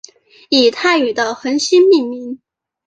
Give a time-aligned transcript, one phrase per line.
[0.49, 2.41] 以泰语的恒星命名。